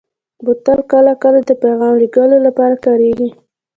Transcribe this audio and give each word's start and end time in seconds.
بوتل 0.43 0.79
کله 0.91 1.11
کله 1.23 1.39
د 1.49 1.51
پیغام 1.63 1.93
لېږلو 2.01 2.37
لپاره 2.47 2.75
کارېږي. 2.85 3.29